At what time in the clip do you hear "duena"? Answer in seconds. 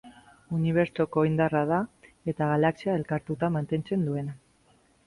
4.13-4.41